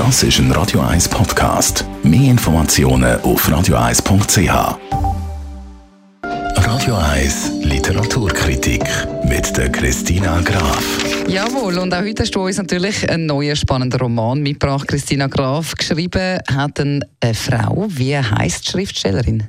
[0.00, 1.84] Das ist ein Radio 1 Podcast.
[2.02, 4.78] Mehr Informationen auf radio1.ch.
[6.56, 8.82] Radio 1 Literaturkritik
[9.24, 10.82] mit der Christina Graf.
[11.28, 14.88] Jawohl, und auch heute hast du uns natürlich einen neuen spannenden Roman mitgebracht.
[14.88, 17.04] Christina Graf geschrieben hat eine
[17.34, 17.84] Frau.
[17.90, 19.48] Wie heißt die Schriftstellerin?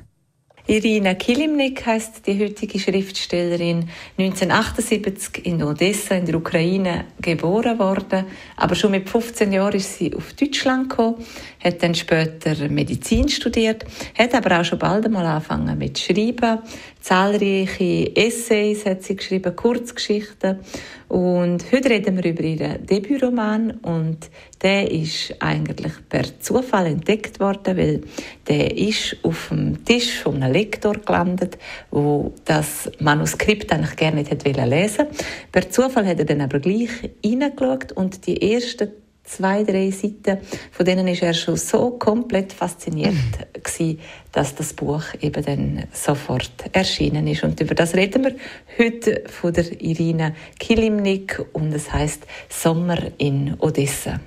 [0.68, 8.76] Irina Kilimnik heißt die heutige Schriftstellerin, 1978 in Odessa in der Ukraine geboren worden, aber
[8.76, 11.16] schon mit 15 Jahren ist sie auf Deutschland gekommen,
[11.64, 13.84] hat dann später Medizin studiert,
[14.16, 16.60] hat aber auch schon bald einmal angefangen mit Schreiben,
[17.00, 20.60] zahlreiche Essays hat sie geschrieben, Kurzgeschichten.
[21.08, 24.30] Und heute reden wir über ihren Debütroman und
[24.62, 28.00] der ist eigentlich per Zufall entdeckt worden, weil
[28.48, 31.58] der ist auf dem Tisch von einem Lektor gelandet,
[31.90, 35.06] wo das Manuskript eigentlich gerne nicht hätte lesen
[35.50, 38.90] Per Zufall hat er dann aber gleich hineingeschaut und die ersten
[39.24, 40.38] zwei, drei Seiten,
[40.70, 43.14] von denen ist er schon so komplett fasziniert
[43.62, 43.98] gewesen,
[44.32, 47.44] dass das Buch eben dann sofort erschienen ist.
[47.44, 48.34] Und über das reden wir
[48.78, 54.20] heute von der Irina Kilimnik und es heißt Sommer in Odessa.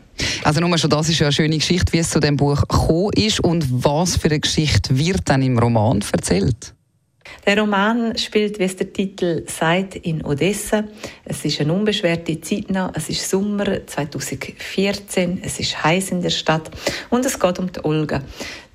[0.44, 3.12] Also nur schon das ist ja eine schöne Geschichte, wie es zu dem Buch gekommen
[3.16, 6.74] ist und was für eine Geschichte wird dann im Roman erzählt?
[7.46, 10.84] Der Roman spielt, wie es der Titel sagt, in Odessa.
[11.26, 12.92] Es ist eine unbeschwerte Zeit noch.
[12.96, 15.42] Es ist Sommer 2014.
[15.44, 16.72] Es ist heiß in der Stadt
[17.10, 18.22] und es geht um die Olga.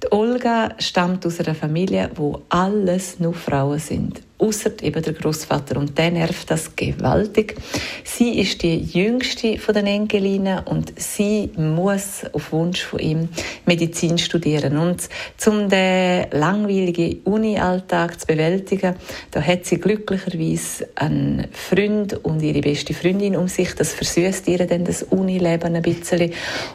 [0.02, 5.78] Die Olga stammt aus einer Familie, wo alles nur Frauen sind außer eben der Großvater
[5.78, 7.56] und der nervt das gewaltig.
[8.04, 13.28] Sie ist die jüngste von den Enkelinen und sie muss auf Wunsch von ihm
[13.66, 15.08] Medizin studieren und
[15.46, 18.94] um den langweiligen Uni-Alltag zu bewältigen,
[19.30, 23.74] da hat sie glücklicherweise einen Freund und ihre beste Freundin um sich.
[23.74, 26.32] Das versüßt ihr dann das Unileben ein bisschen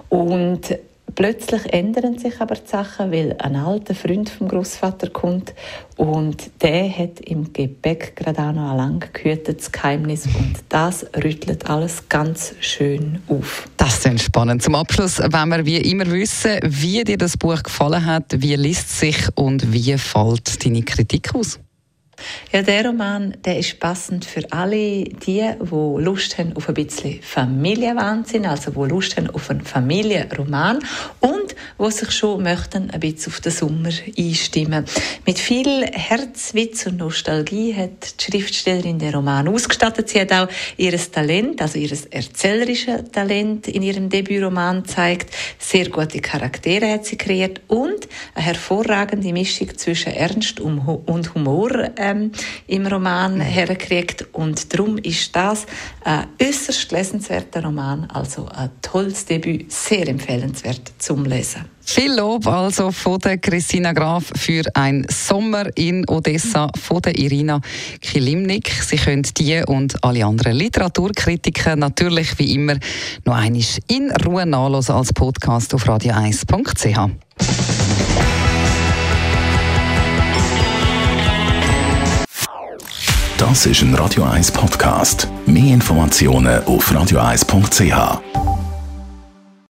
[0.09, 0.77] und
[1.15, 5.53] Plötzlich ändern sich aber die Sachen, weil ein alter Freund vom Großvater kommt
[5.95, 11.69] und der hat im Gepäck gerade auch noch ein lang gehütetes Geheimnis und das rüttelt
[11.69, 13.69] alles ganz schön auf.
[13.77, 14.61] Das ist spannend.
[14.61, 18.87] Zum Abschluss wenn wir wie immer wissen, wie dir das Buch gefallen hat, wie liest
[18.87, 21.59] es sich und wie fällt deine Kritik aus?
[22.51, 27.21] Ja, der Roman der ist passend für alle die, die Lust haben auf ein bisschen
[27.21, 30.79] Familienwahnsinn, also die Lust haben auf einen Familienroman.
[31.19, 31.44] Und
[31.79, 34.85] die sich schon möchten ein bisschen auf den Sommer einstimmen.
[35.25, 40.09] Mit viel Herzwitz und Nostalgie hat die Schriftstellerin den Roman ausgestattet.
[40.09, 40.47] Sie hat auch
[40.77, 45.35] ihr Talent, also ihr erzählerisches Talent in ihrem Debütroman gezeigt.
[45.59, 52.31] Sehr gute Charaktere hat sie kreiert und eine hervorragende Mischung zwischen Ernst und Humor ähm,
[52.67, 54.25] im Roman herkriegt.
[54.33, 55.65] Und darum ist das
[56.03, 61.64] ein äußerst lesenswerter Roman, also ein tolles Debüt, sehr empfehlenswert zum Lesen.
[61.81, 67.61] Viel Lob also von der Christina Graf für ein Sommer in Odessa von der Irina
[68.01, 68.71] Kilimnik.
[68.83, 72.75] Sie können die und alle anderen Literaturkritiker natürlich wie immer
[73.23, 77.09] noch einmal in Ruhe nachlesen als Podcast auf radio1.ch.
[83.37, 85.27] Das ist ein Radio 1 Podcast.
[85.45, 88.44] Mehr Informationen auf radio1.ch.